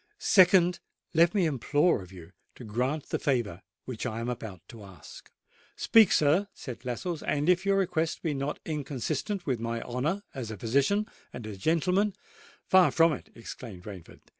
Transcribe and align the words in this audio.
"Secondly, 0.17 0.79
let 1.13 1.35
me 1.35 1.45
implore 1.45 2.01
of 2.01 2.11
you 2.11 2.31
to 2.55 2.63
grant 2.63 3.09
the 3.09 3.19
favour 3.19 3.61
which 3.85 4.03
I 4.07 4.19
am 4.19 4.29
about 4.29 4.67
to 4.69 4.83
ask." 4.83 5.29
"Speak, 5.75 6.11
sir," 6.11 6.47
said 6.55 6.83
Lascelles; 6.83 7.21
"and 7.21 7.47
if 7.47 7.67
your 7.67 7.77
request 7.77 8.23
be 8.23 8.33
not 8.33 8.59
inconsistent 8.65 9.45
with 9.45 9.59
my 9.59 9.79
honour 9.83 10.23
as 10.33 10.49
a 10.49 10.57
physician 10.57 11.05
and 11.31 11.45
as 11.45 11.57
a 11.57 11.59
gentleman——" 11.59 12.15
"Far 12.65 12.89
from 12.89 13.13
it!" 13.13 13.29
exclaimed 13.35 13.83
Rainford. 13.83 14.21